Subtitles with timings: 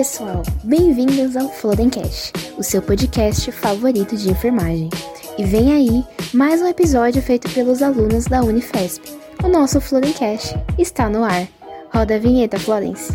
[0.00, 4.88] pessoal, bem-vindos ao Flodencast, o seu podcast favorito de enfermagem.
[5.36, 6.02] E vem aí
[6.32, 9.04] mais um episódio feito pelos alunos da Unifesp.
[9.44, 11.46] O nosso Flodencast está no ar.
[11.92, 13.12] Roda a vinheta, Florence.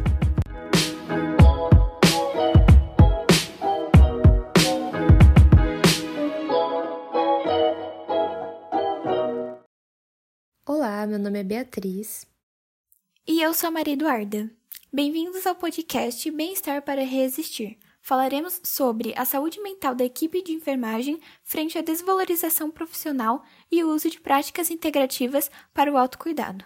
[10.68, 12.28] Olá, meu nome é Beatriz.
[13.28, 14.52] E eu sou a Maria Eduarda.
[14.96, 17.78] Bem-vindos ao podcast Bem-Estar para Resistir.
[18.02, 23.90] Falaremos sobre a saúde mental da equipe de enfermagem frente à desvalorização profissional e o
[23.90, 26.64] uso de práticas integrativas para o autocuidado.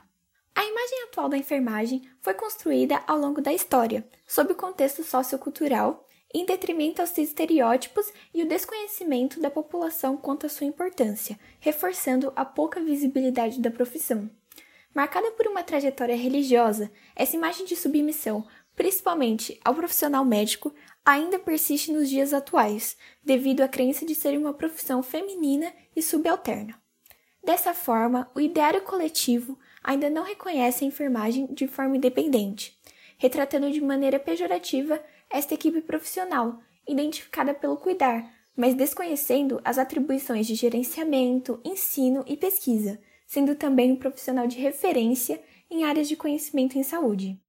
[0.54, 6.05] A imagem atual da enfermagem foi construída ao longo da história, sob o contexto sociocultural,
[6.32, 12.46] em detrimento aos estereótipos e o desconhecimento da população quanto à sua importância, reforçando a
[12.46, 14.30] pouca visibilidade da profissão.
[14.93, 18.45] Marcada por uma trajetória religiosa, essa imagem de submissão,
[18.76, 20.73] principalmente ao profissional médico,
[21.05, 26.79] ainda persiste nos dias atuais, devido à crença de ser uma profissão feminina e subalterna.
[27.43, 32.77] Dessa forma, o ideário coletivo ainda não reconhece a enfermagem de forma independente,
[33.18, 40.55] retratando de maneira pejorativa esta equipe profissional, identificada pelo cuidar, mas desconhecendo as atribuições de
[40.55, 42.99] gerenciamento, ensino e pesquisa,
[43.30, 47.40] sendo também um profissional de referência em áreas de conhecimento em saúde.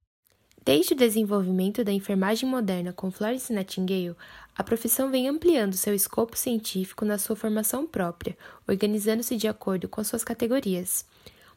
[0.63, 4.15] Desde o desenvolvimento da enfermagem moderna com Florence Nightingale,
[4.55, 8.37] a profissão vem ampliando seu escopo científico na sua formação própria,
[8.69, 11.07] organizando-se de acordo com suas categorias.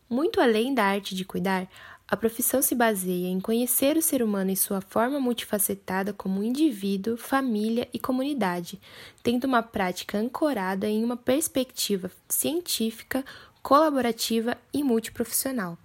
[0.09, 1.67] Muito além da arte de cuidar,
[2.07, 7.17] a profissão se baseia em conhecer o ser humano em sua forma multifacetada como indivíduo,
[7.17, 8.79] família e comunidade,
[9.21, 13.25] tendo uma prática ancorada em uma perspectiva científica,
[13.63, 15.77] colaborativa e multiprofissional.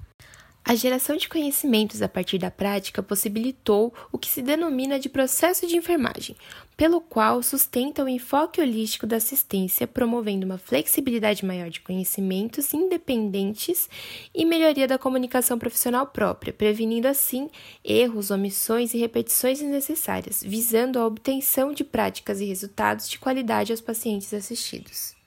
[0.68, 5.66] A geração de conhecimentos a partir da prática possibilitou o que se denomina de processo
[5.66, 6.36] de enfermagem,
[6.76, 13.88] pelo qual sustenta o enfoque holístico da assistência, promovendo uma flexibilidade maior de conhecimentos independentes
[14.34, 17.48] e melhoria da comunicação profissional própria, prevenindo assim
[17.82, 23.80] erros, omissões e repetições desnecessárias, visando a obtenção de práticas e resultados de qualidade aos
[23.80, 25.17] pacientes assistidos.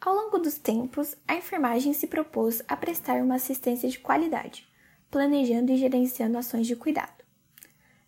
[0.00, 4.68] Ao longo dos tempos, a enfermagem se propôs a prestar uma assistência de qualidade,
[5.10, 7.24] planejando e gerenciando ações de cuidado.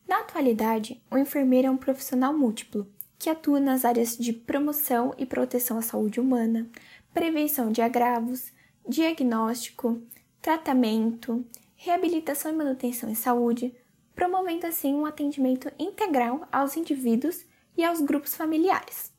[0.07, 2.87] Na atualidade, o enfermeiro é um profissional múltiplo,
[3.19, 6.69] que atua nas áreas de promoção e proteção à saúde humana,
[7.13, 8.53] prevenção de agravos,
[8.89, 10.01] diagnóstico,
[10.41, 11.45] tratamento,
[11.75, 13.75] reabilitação e manutenção em saúde,
[14.15, 17.45] promovendo assim um atendimento integral aos indivíduos
[17.77, 19.13] e aos grupos familiares.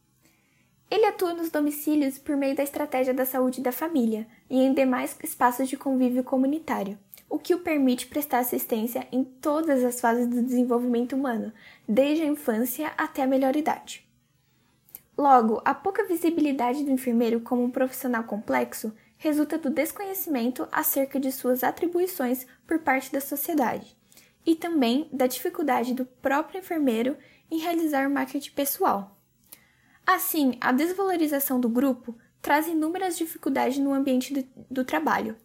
[0.92, 5.16] Ele atua nos domicílios por meio da estratégia da saúde da família e em demais
[5.24, 6.98] espaços de convívio comunitário,
[7.30, 11.54] o que o permite prestar assistência em todas as fases do desenvolvimento humano,
[11.88, 14.04] desde a infância até a melhor idade.
[15.16, 21.32] Logo, a pouca visibilidade do enfermeiro como um profissional complexo resulta do desconhecimento acerca de
[21.32, 23.96] suas atribuições por parte da sociedade
[24.46, 27.16] e também da dificuldade do próprio enfermeiro
[27.52, 29.19] em realizar o marketing pessoal.
[30.12, 35.38] Assim, a desvalorização do grupo traz inúmeras dificuldades no ambiente do, do trabalho,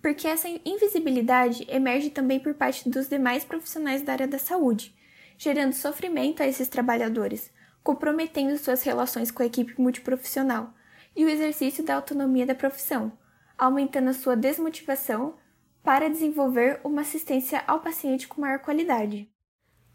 [0.00, 4.94] porque essa invisibilidade emerge também por parte dos demais profissionais da área da saúde,
[5.36, 7.50] gerando sofrimento a esses trabalhadores,
[7.82, 10.72] comprometendo suas relações com a equipe multiprofissional
[11.16, 13.18] e o exercício da autonomia da profissão,
[13.58, 15.34] aumentando a sua desmotivação
[15.82, 19.28] para desenvolver uma assistência ao paciente com maior qualidade.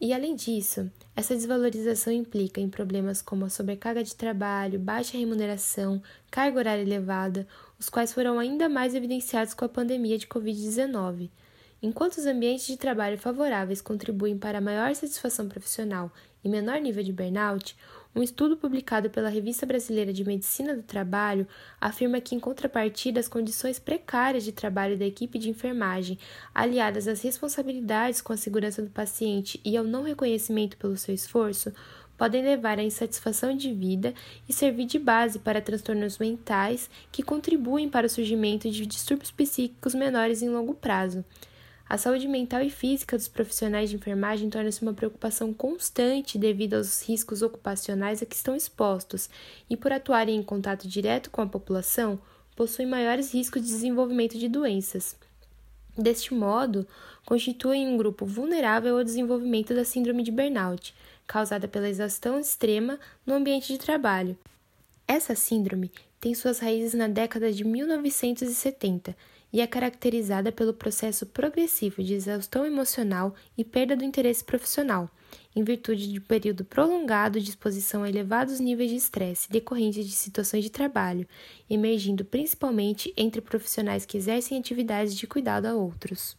[0.02, 6.02] E além disso, essa desvalorização implica em problemas como a sobrecarga de trabalho, baixa remuneração,
[6.32, 7.46] carga horária elevada,
[7.78, 11.30] os quais foram ainda mais evidenciados com a pandemia de Covid-19.
[11.82, 16.10] Enquanto os ambientes de trabalho favoráveis contribuem para maior satisfação profissional
[16.42, 17.76] e menor nível de burnout,
[18.16, 21.48] um estudo publicado pela Revista Brasileira de Medicina do Trabalho
[21.80, 26.18] afirma que, em contrapartida, as condições precárias de trabalho da equipe de enfermagem,
[26.54, 31.72] aliadas às responsabilidades com a segurança do paciente e ao não reconhecimento pelo seu esforço,
[32.18, 34.14] podem levar à insatisfação de vida
[34.48, 39.96] e servir de base para transtornos mentais que contribuem para o surgimento de distúrbios psíquicos
[39.96, 41.24] menores em longo prazo.
[41.90, 47.02] A saúde mental e física dos profissionais de enfermagem torna-se uma preocupação constante devido aos
[47.02, 49.28] riscos ocupacionais a que estão expostos
[49.68, 52.20] e, por atuarem em contato direto com a população,
[52.56, 55.18] possuem maiores riscos de desenvolvimento de doenças.
[55.98, 56.88] Deste modo,
[57.26, 60.94] constituem um grupo vulnerável ao desenvolvimento da síndrome de burnout,
[61.26, 64.38] causada pela exaustão extrema no ambiente de trabalho.
[65.08, 69.16] Essa síndrome tem suas raízes na década de 1970
[69.52, 75.10] e é caracterizada pelo processo progressivo de exaustão emocional e perda do interesse profissional,
[75.56, 80.12] em virtude de um período prolongado de exposição a elevados níveis de estresse decorrentes de
[80.14, 81.28] situações de trabalho,
[81.70, 86.38] emergindo principalmente entre profissionais que exercem atividades de cuidado a outros.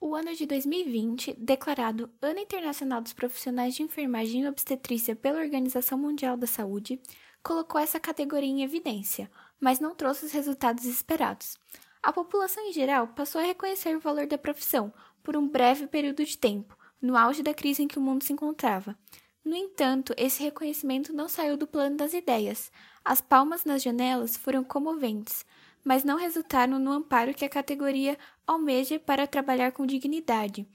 [0.00, 5.96] O ano de 2020, declarado Ano Internacional dos Profissionais de Enfermagem e Obstetrícia pela Organização
[5.96, 7.00] Mundial da Saúde,
[7.42, 9.30] colocou essa categoria em evidência,
[9.64, 11.56] mas não trouxe os resultados esperados.
[12.02, 16.22] A população em geral passou a reconhecer o valor da profissão por um breve período
[16.22, 18.94] de tempo, no auge da crise em que o mundo se encontrava.
[19.42, 22.70] No entanto, esse reconhecimento não saiu do plano das ideias.
[23.02, 25.46] As palmas nas janelas foram comoventes,
[25.82, 30.68] mas não resultaram no amparo que a categoria almeja para trabalhar com dignidade.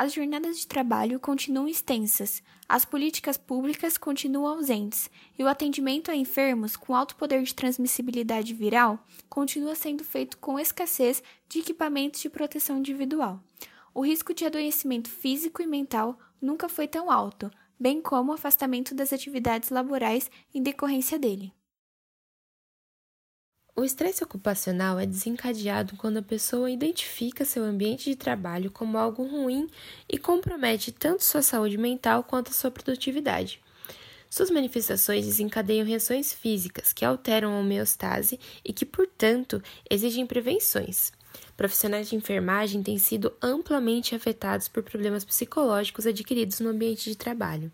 [0.00, 6.14] As jornadas de trabalho continuam extensas, as políticas públicas continuam ausentes e o atendimento a
[6.14, 12.30] enfermos com alto poder de transmissibilidade viral continua sendo feito com escassez de equipamentos de
[12.30, 13.42] proteção individual
[13.98, 17.50] o risco de adoecimento físico e mental nunca foi tão alto,
[17.80, 21.52] bem como o afastamento das atividades laborais em decorrência dele.
[23.78, 29.22] O estresse ocupacional é desencadeado quando a pessoa identifica seu ambiente de trabalho como algo
[29.22, 29.70] ruim
[30.08, 33.60] e compromete tanto sua saúde mental quanto sua produtividade.
[34.28, 41.12] Suas manifestações desencadeiam reações físicas que alteram a homeostase e que, portanto, exigem prevenções.
[41.56, 47.70] Profissionais de enfermagem têm sido amplamente afetados por problemas psicológicos adquiridos no ambiente de trabalho.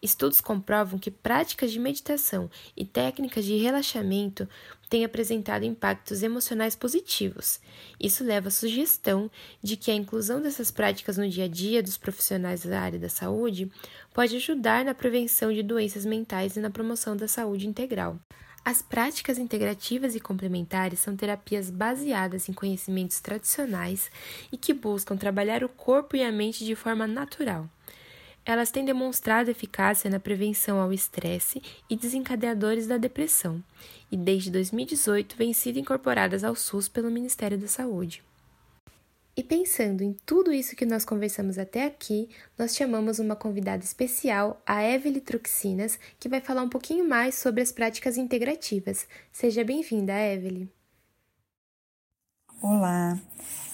[0.00, 4.48] Estudos comprovam que práticas de meditação e técnicas de relaxamento
[4.88, 7.60] têm apresentado impactos emocionais positivos.
[8.00, 9.30] Isso leva à sugestão
[9.62, 13.08] de que a inclusão dessas práticas no dia a dia dos profissionais da área da
[13.08, 13.70] saúde
[14.14, 18.18] pode ajudar na prevenção de doenças mentais e na promoção da saúde integral.
[18.64, 24.10] As práticas integrativas e complementares são terapias baseadas em conhecimentos tradicionais
[24.52, 27.68] e que buscam trabalhar o corpo e a mente de forma natural.
[28.48, 31.60] Elas têm demonstrado eficácia na prevenção ao estresse
[31.90, 33.62] e desencadeadores da depressão,
[34.10, 38.24] e desde 2018 vêm sido incorporadas ao SUS pelo Ministério da Saúde.
[39.36, 44.62] E pensando em tudo isso que nós conversamos até aqui, nós chamamos uma convidada especial,
[44.66, 49.06] a Evelyn Truxinas, que vai falar um pouquinho mais sobre as práticas integrativas.
[49.30, 50.70] Seja bem-vinda, Evelyn.
[52.60, 53.16] Olá.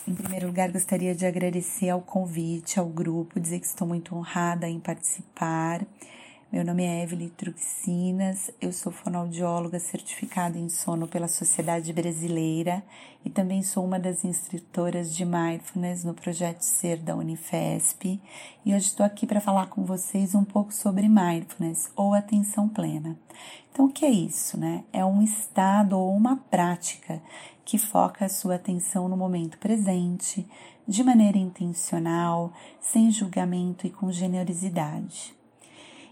[0.06, 4.68] Em primeiro lugar, gostaria de agradecer ao convite, ao grupo, dizer que estou muito honrada
[4.68, 5.80] em participar
[6.54, 12.80] meu nome é Evelyn Truxinas, eu sou fonoaudióloga certificada em sono pela Sociedade Brasileira
[13.24, 18.20] e também sou uma das instrutoras de Mindfulness no projeto Ser da Unifesp.
[18.64, 23.18] E hoje estou aqui para falar com vocês um pouco sobre Mindfulness ou atenção plena.
[23.72, 24.84] Então, o que é isso, né?
[24.92, 27.20] É um estado ou uma prática
[27.64, 30.46] que foca a sua atenção no momento presente,
[30.86, 35.34] de maneira intencional, sem julgamento e com generosidade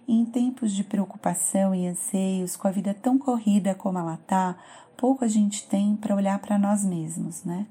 [0.07, 4.57] em tempos de preocupação e anseios, com a vida tão corrida como ela tá,
[4.97, 7.67] pouco a gente tem para olhar para nós mesmos, né?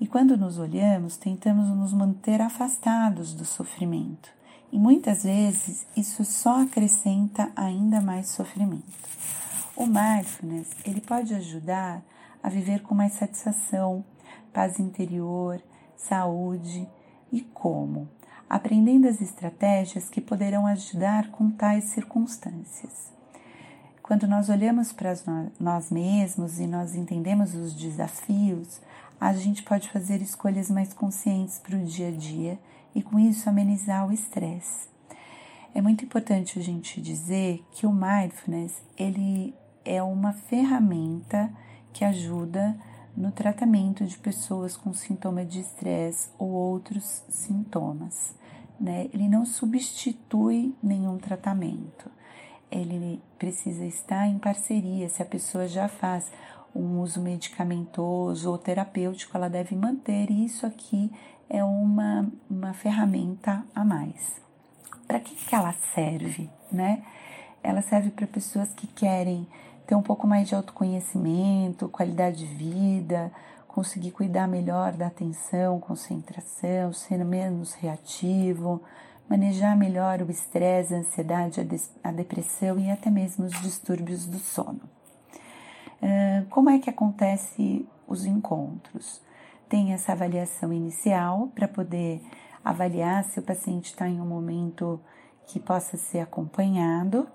[0.00, 4.28] E quando nos olhamos, tentamos nos manter afastados do sofrimento.
[4.72, 8.84] E muitas vezes isso só acrescenta ainda mais sofrimento.
[9.76, 12.02] O mindfulness, ele pode ajudar
[12.44, 14.04] a viver com mais satisfação,
[14.52, 15.60] paz interior,
[15.96, 16.88] saúde
[17.32, 18.08] e como?
[18.48, 23.12] aprendendo as estratégias que poderão ajudar com tais circunstâncias.
[24.02, 25.12] Quando nós olhamos para
[25.58, 28.80] nós mesmos e nós entendemos os desafios,
[29.20, 32.58] a gente pode fazer escolhas mais conscientes para o dia a dia
[32.94, 34.88] e com isso amenizar o estresse.
[35.74, 39.52] É muito importante a gente dizer que o mindfulness ele
[39.84, 41.50] é uma ferramenta
[41.94, 42.76] que ajuda
[43.16, 48.34] no tratamento de pessoas com sintoma de estresse ou outros sintomas.
[48.78, 49.08] Né?
[49.14, 52.10] Ele não substitui nenhum tratamento.
[52.70, 55.08] Ele precisa estar em parceria.
[55.08, 56.30] Se a pessoa já faz
[56.74, 60.28] um uso medicamentoso ou terapêutico, ela deve manter.
[60.28, 61.10] E isso aqui
[61.48, 64.42] é uma, uma ferramenta a mais.
[65.06, 66.50] Para que, que ela serve?
[66.72, 67.04] Né?
[67.62, 69.46] Ela serve para pessoas que querem
[69.86, 73.30] ter um pouco mais de autoconhecimento, qualidade de vida,
[73.68, 78.80] conseguir cuidar melhor da atenção, concentração, ser menos reativo,
[79.28, 81.60] manejar melhor o estresse, a ansiedade,
[82.02, 84.80] a, depressão e até mesmo os distúrbios do sono.
[86.50, 89.20] como é que acontece os encontros?
[89.68, 92.22] Tem essa avaliação inicial para poder
[92.64, 95.00] avaliar se o paciente está em um momento
[95.46, 97.26] que possa ser acompanhado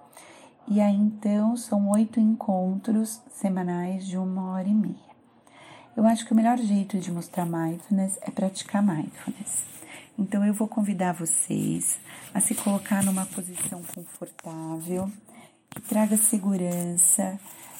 [0.69, 5.09] e aí então são oito encontros semanais de uma hora e meia.
[5.97, 9.65] Eu acho que o melhor jeito de mostrar mindfulness é praticar mindfulness.
[10.17, 11.99] Então eu vou convidar vocês
[12.33, 15.11] a se colocar numa posição confortável,
[15.71, 17.39] que traga segurança,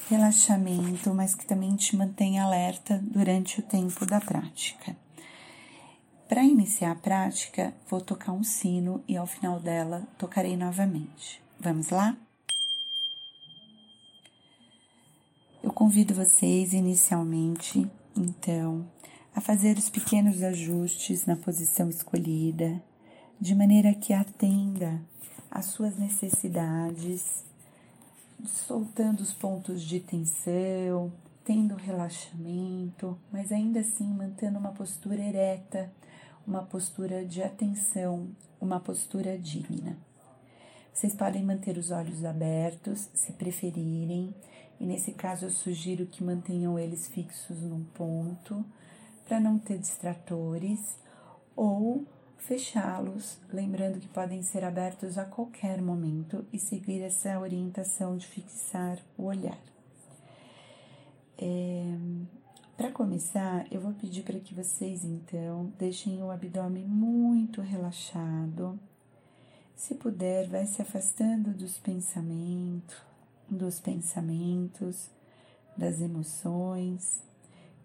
[0.10, 4.96] relaxamento, mas que também te mantenha alerta durante o tempo da prática.
[6.28, 11.42] Para iniciar a prática, vou tocar um sino e ao final dela tocarei novamente.
[11.60, 12.18] Vamos lá?
[15.80, 18.86] Convido vocês inicialmente, então,
[19.34, 22.84] a fazer os pequenos ajustes na posição escolhida,
[23.40, 25.02] de maneira que atenda
[25.50, 27.46] às suas necessidades,
[28.46, 31.14] soltando os pontos de tensão,
[31.46, 35.90] tendo relaxamento, mas ainda assim mantendo uma postura ereta,
[36.46, 38.28] uma postura de atenção,
[38.60, 39.98] uma postura digna.
[40.94, 44.36] Vocês podem manter os olhos abertos, se preferirem,
[44.80, 48.66] e nesse caso eu sugiro que mantenham eles fixos num ponto
[49.26, 50.98] para não ter distratores
[51.56, 52.06] ou
[52.38, 58.98] fechá-los, lembrando que podem ser abertos a qualquer momento e seguir essa orientação de fixar
[59.18, 59.60] o olhar.
[61.38, 61.96] É,
[62.76, 68.80] para começar, eu vou pedir para que vocês então deixem o abdômen muito relaxado.
[69.76, 73.09] Se puder, vai se afastando dos pensamentos,
[73.50, 75.10] dos pensamentos,
[75.78, 77.22] das emoções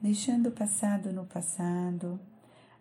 [0.04, 2.21] deixando o passado no passado,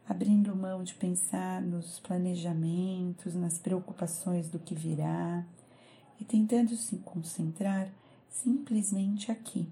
[0.06, 5.46] abrindo mão de pensar nos planejamentos, nas preocupações do que virá
[6.20, 7.90] e tentando se concentrar
[8.30, 9.72] simplesmente aqui,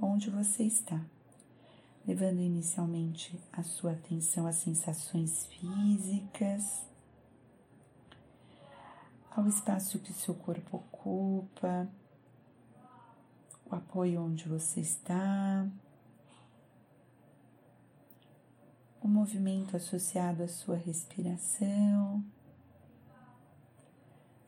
[0.00, 1.00] onde você está,
[2.06, 6.86] levando inicialmente a sua atenção às sensações físicas,
[9.32, 11.88] ao espaço que seu corpo ocupa,
[13.74, 15.66] apoio onde você está.
[19.04, 22.24] o movimento associado à sua respiração,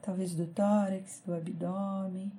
[0.00, 2.33] talvez do tórax, do abdômen,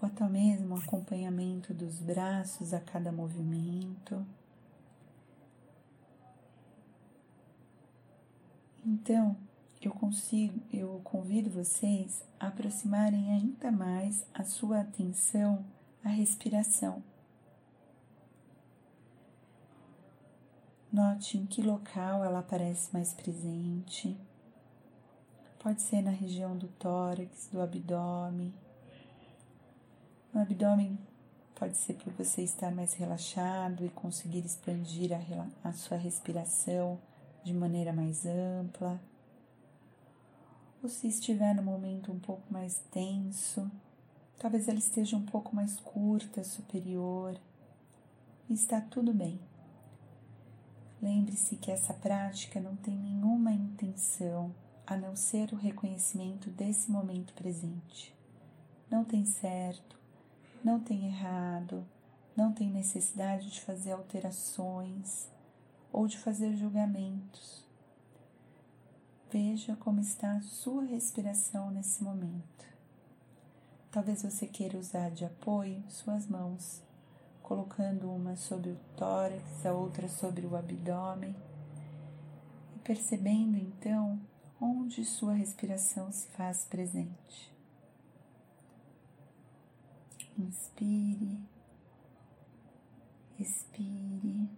[0.00, 4.24] ou até mesmo o acompanhamento dos braços a cada movimento.
[8.82, 9.36] Então,
[9.82, 15.62] eu consigo, eu convido vocês a aproximarem ainda mais a sua atenção
[16.04, 17.02] à respiração.
[20.90, 24.16] Note em que local ela aparece mais presente.
[25.58, 28.54] Pode ser na região do tórax, do abdômen.
[30.32, 30.98] No abdômen,
[31.54, 36.98] pode ser por você estar mais relaxado e conseguir expandir a, a sua respiração
[37.44, 39.00] de maneira mais ampla.
[40.82, 43.70] Ou se estiver no momento um pouco mais tenso,
[44.38, 47.38] talvez ela esteja um pouco mais curta, superior.
[48.48, 49.40] Está tudo bem.
[51.02, 54.54] Lembre-se que essa prática não tem nenhuma intenção
[54.86, 58.14] a não ser o reconhecimento desse momento presente.
[58.90, 59.98] Não tem certo,
[60.64, 61.86] não tem errado,
[62.34, 65.28] não tem necessidade de fazer alterações
[65.92, 67.64] ou de fazer julgamentos.
[69.30, 72.77] Veja como está a sua respiração nesse momento.
[73.90, 76.82] Talvez você queira usar de apoio suas mãos
[77.42, 81.34] colocando uma sobre o tórax, a outra sobre o abdômen,
[82.76, 84.20] e percebendo então
[84.60, 87.50] onde sua respiração se faz presente.
[90.36, 91.40] Inspire,
[93.38, 94.50] expire.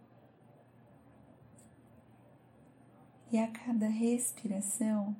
[3.30, 5.14] E a cada respiração,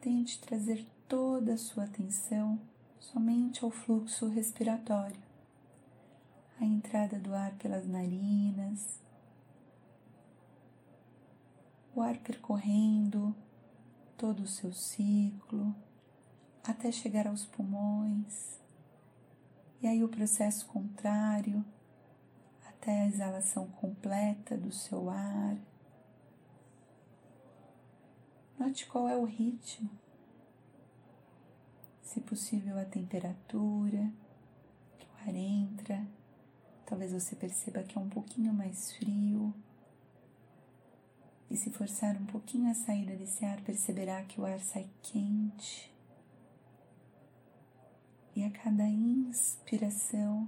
[0.00, 2.60] tente trazer toda a sua atenção
[3.02, 5.20] somente ao fluxo respiratório.
[6.60, 9.00] A entrada do ar pelas narinas,
[11.94, 13.34] o ar percorrendo
[14.16, 15.74] todo o seu ciclo
[16.62, 18.60] até chegar aos pulmões,
[19.80, 21.64] e aí o processo contrário
[22.64, 25.56] até a exalação completa do seu ar.
[28.56, 29.90] Note qual é o ritmo,
[32.12, 34.12] se possível a temperatura
[34.98, 36.06] que o ar entra
[36.92, 39.54] Talvez você perceba que é um pouquinho mais frio.
[41.50, 45.90] E se forçar um pouquinho a saída desse ar, perceberá que o ar sai quente.
[48.36, 50.46] E a cada inspiração,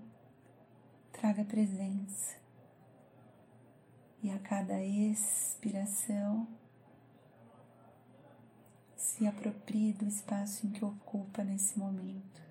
[1.12, 2.36] traga presença.
[4.22, 6.46] E a cada expiração,
[9.16, 12.42] se aproprie do espaço em que ocupa nesse momento.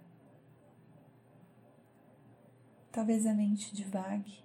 [2.89, 4.41] Talvez a mente divague,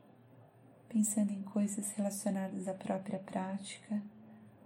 [0.88, 4.02] pensando em coisas relacionadas à própria prática,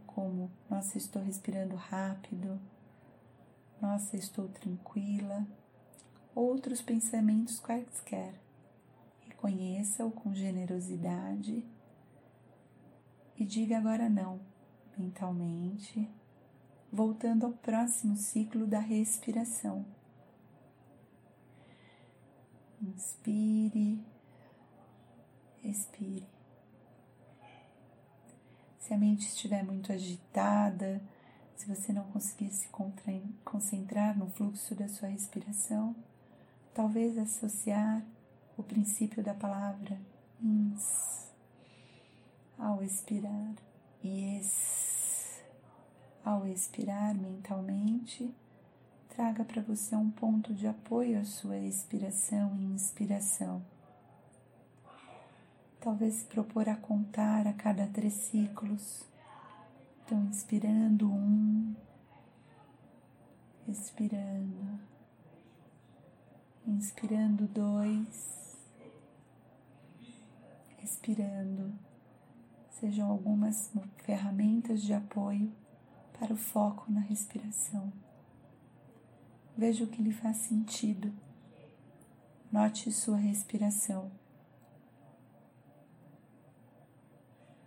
[0.06, 2.58] como nossa, estou respirando rápido,
[3.82, 5.46] nossa, estou tranquila,
[6.34, 8.32] outros pensamentos quaisquer.
[9.28, 11.66] Reconheça-o com generosidade
[13.36, 14.40] e diga agora não,
[14.96, 16.08] mentalmente,
[16.92, 19.84] voltando ao próximo ciclo da respiração.
[22.82, 24.04] Inspire,
[25.64, 26.26] expire.
[28.78, 31.00] Se a mente estiver muito agitada,
[31.56, 32.68] se você não conseguir se
[33.44, 35.96] concentrar no fluxo da sua respiração,
[36.74, 38.04] talvez associar
[38.58, 39.98] o princípio da palavra
[40.42, 41.30] ins
[42.58, 43.54] ao expirar
[44.02, 45.01] e ex
[46.24, 48.32] ao expirar mentalmente,
[49.08, 53.62] traga para você um ponto de apoio à sua expiração e inspiração.
[55.80, 59.04] Talvez se propor a contar a cada três ciclos.
[60.04, 61.74] Então, inspirando um,
[63.66, 64.78] expirando,
[66.66, 68.56] inspirando dois,
[70.82, 71.72] expirando.
[72.70, 73.70] Sejam algumas
[74.04, 75.52] ferramentas de apoio
[76.22, 77.92] para o foco na respiração.
[79.56, 81.12] Veja o que lhe faz sentido.
[82.52, 84.08] Note sua respiração.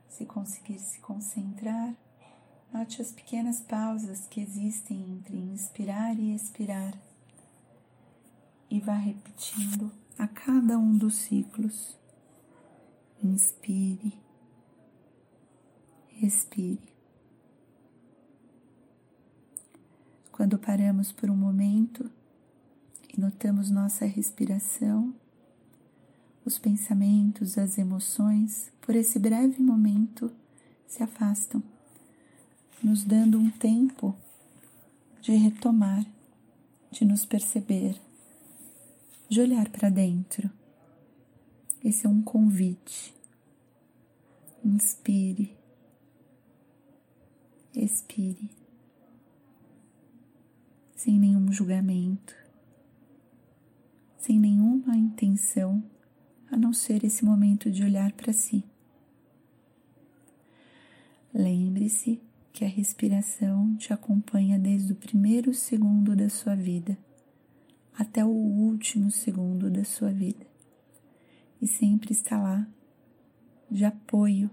[0.07, 1.93] Se conseguir se concentrar,
[2.71, 6.97] note as pequenas pausas que existem entre inspirar e expirar
[8.69, 11.99] e vá repetindo a cada um dos ciclos.
[13.21, 14.17] Inspire,
[16.07, 16.94] respire.
[20.35, 22.11] Quando paramos por um momento
[23.07, 25.15] e notamos nossa respiração,
[26.43, 30.29] os pensamentos, as emoções, por esse breve momento,
[30.89, 31.63] se afastam,
[32.83, 34.13] nos dando um tempo
[35.21, 36.05] de retomar,
[36.91, 37.97] de nos perceber,
[39.29, 40.51] de olhar para dentro.
[41.81, 43.15] Esse é um convite.
[44.65, 45.55] Inspire,
[47.73, 48.64] expire,
[51.05, 52.35] sem nenhum julgamento,
[54.17, 55.83] sem nenhuma intenção
[56.49, 58.63] a não ser esse momento de olhar para si.
[61.31, 62.19] Lembre-se
[62.51, 66.97] que a respiração te acompanha desde o primeiro segundo da sua vida
[67.95, 70.47] até o último segundo da sua vida
[71.61, 72.67] e sempre está lá
[73.69, 74.49] de apoio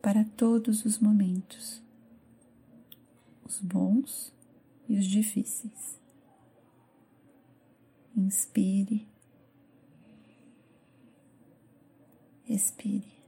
[0.00, 1.82] para todos os momentos,
[3.44, 4.32] os bons
[4.92, 5.98] e os difíceis.
[8.14, 9.08] Inspire
[12.46, 13.22] Expire.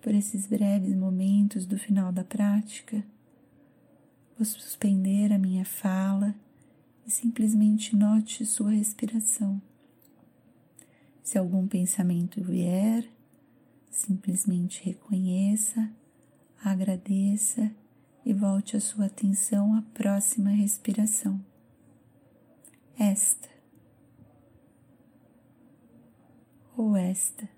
[0.00, 3.04] Por esses breves momentos do final da prática,
[4.36, 6.34] vou suspender a minha fala
[7.06, 9.62] e simplesmente note sua respiração.
[11.22, 13.08] Se algum pensamento vier,
[13.88, 15.88] simplesmente reconheça,
[16.70, 17.70] agradeça
[18.24, 21.40] e volte a sua atenção à próxima respiração.
[22.98, 23.48] Esta
[26.76, 27.48] ou esta.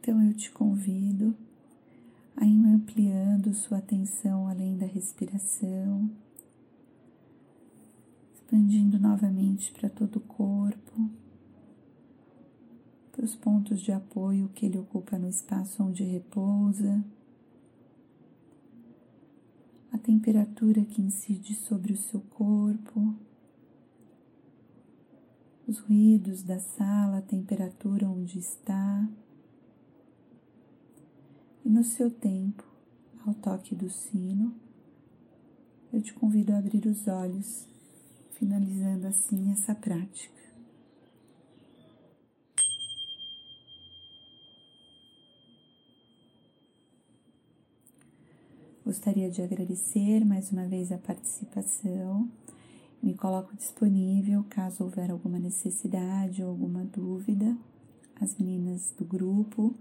[0.00, 1.36] Então eu te convido
[2.36, 6.10] a ir ampliando sua atenção além da respiração,
[8.50, 11.08] expandindo novamente para todo o corpo
[13.12, 17.04] para os pontos de apoio que ele ocupa no espaço onde repousa,
[19.92, 23.14] a temperatura que incide sobre o seu corpo,
[25.66, 29.06] os ruídos da sala, a temperatura onde está.
[31.64, 32.64] E no seu tempo,
[33.26, 34.54] ao toque do sino,
[35.92, 37.69] eu te convido a abrir os olhos,
[38.40, 40.40] finalizando assim essa prática.
[48.82, 52.28] Gostaria de agradecer mais uma vez a participação.
[53.02, 57.56] Me coloco disponível caso houver alguma necessidade ou alguma dúvida.
[58.18, 59.74] As meninas do grupo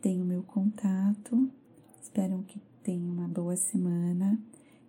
[0.00, 1.50] têm o meu contato.
[2.00, 4.40] Espero que tenham uma boa semana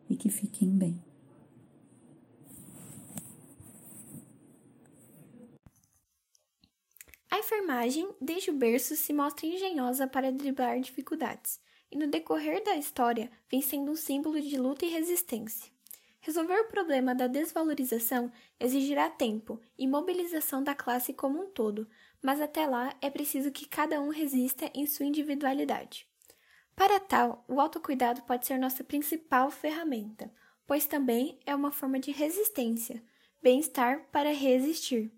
[0.07, 1.14] e que fiquem bem.
[7.39, 11.59] Enfermagem, desde o berço, se mostra engenhosa para driblar dificuldades,
[11.91, 15.71] e no decorrer da história vem sendo um símbolo de luta e resistência.
[16.19, 21.87] Resolver o problema da desvalorização exigirá tempo e mobilização da classe como um todo,
[22.21, 26.07] mas até lá é preciso que cada um resista em sua individualidade.
[26.75, 30.33] Para tal, o autocuidado pode ser nossa principal ferramenta,
[30.65, 33.03] pois também é uma forma de resistência,
[33.41, 35.14] bem-estar para resistir.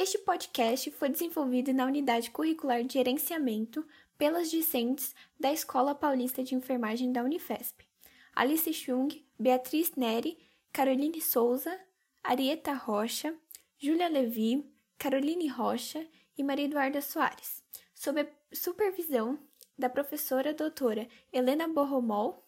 [0.00, 3.84] Este podcast foi desenvolvido na Unidade Curricular de Gerenciamento
[4.16, 7.84] pelas discentes da Escola Paulista de Enfermagem da Unifesp.
[8.32, 10.38] Alice Chung, Beatriz Neri,
[10.72, 11.76] Caroline Souza,
[12.22, 13.34] Arieta Rocha,
[13.76, 14.64] Júlia Levi,
[14.96, 16.06] Caroline Rocha
[16.36, 19.36] e Maria Eduarda Soares, sob a supervisão
[19.76, 22.46] da professora doutora Helena Borromol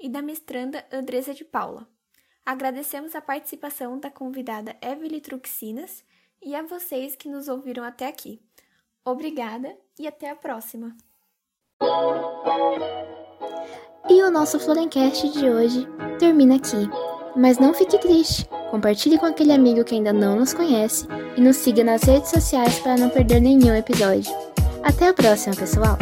[0.00, 1.88] e da mestranda Andresa de Paula.
[2.44, 6.02] Agradecemos a participação da convidada Evelyn Truxinas
[6.44, 8.40] e a vocês que nos ouviram até aqui.
[9.04, 10.96] Obrigada e até a próxima!
[14.08, 15.86] E o nosso Florencast de hoje
[16.18, 16.88] termina aqui.
[17.34, 21.56] Mas não fique triste, compartilhe com aquele amigo que ainda não nos conhece e nos
[21.56, 24.30] siga nas redes sociais para não perder nenhum episódio.
[24.82, 25.96] Até a próxima, pessoal!